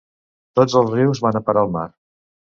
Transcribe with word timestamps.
Tots 0.59 0.77
els 0.81 0.95
rius 0.95 1.21
van 1.27 1.39
a 1.41 1.43
parar 1.51 1.65
a 1.65 1.69
la 1.71 1.77
mar. 1.77 1.87